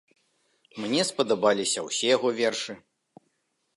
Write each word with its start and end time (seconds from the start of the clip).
Мне 0.85 1.01
спадабаліся 1.11 1.79
ўсе 1.91 2.05
яго 2.15 2.27
вершы. 2.41 2.73